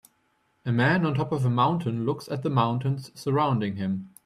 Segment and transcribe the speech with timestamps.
[0.65, 4.09] A man on top of a mountain looks at the mountains surrounding him.